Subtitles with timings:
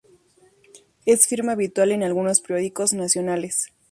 [1.05, 3.67] Es firma habitual en algunos periódicos nacionales.